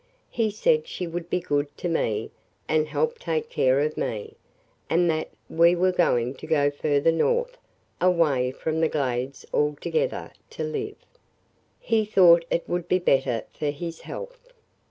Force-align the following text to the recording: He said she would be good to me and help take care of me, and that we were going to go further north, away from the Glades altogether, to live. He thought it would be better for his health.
He 0.31 0.49
said 0.49 0.87
she 0.87 1.05
would 1.05 1.29
be 1.29 1.39
good 1.39 1.67
to 1.77 1.87
me 1.87 2.31
and 2.67 2.87
help 2.87 3.19
take 3.19 3.49
care 3.51 3.81
of 3.81 3.95
me, 3.97 4.33
and 4.89 5.07
that 5.11 5.29
we 5.47 5.75
were 5.75 5.91
going 5.91 6.33
to 6.37 6.47
go 6.47 6.71
further 6.71 7.11
north, 7.11 7.55
away 8.01 8.49
from 8.49 8.79
the 8.81 8.89
Glades 8.89 9.45
altogether, 9.53 10.31
to 10.49 10.63
live. 10.63 10.95
He 11.79 12.03
thought 12.03 12.45
it 12.49 12.67
would 12.67 12.87
be 12.87 12.97
better 12.97 13.43
for 13.53 13.69
his 13.69 14.01
health. 14.01 14.51